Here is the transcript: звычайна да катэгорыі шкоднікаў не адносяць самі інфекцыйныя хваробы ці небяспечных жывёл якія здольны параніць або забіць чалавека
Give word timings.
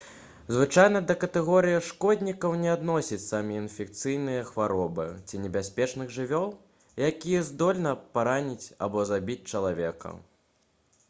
звычайна 0.53 0.99
да 1.09 1.15
катэгорыі 1.23 1.81
шкоднікаў 1.87 2.55
не 2.61 2.71
адносяць 2.75 3.19
самі 3.25 3.59
інфекцыйныя 3.63 4.47
хваробы 4.49 5.05
ці 5.27 5.43
небяспечных 5.45 6.11
жывёл 6.17 6.49
якія 7.11 7.45
здольны 7.53 7.93
параніць 8.17 8.73
або 8.89 9.07
забіць 9.13 9.39
чалавека 9.55 10.17